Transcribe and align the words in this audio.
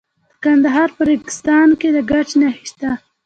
د 0.03 0.03
کندهار 0.43 0.89
په 0.97 1.01
ریګستان 1.09 1.69
کې 1.79 1.89
د 1.95 1.97
ګچ 2.11 2.29
نښې 2.41 2.65
شته. 2.71 2.91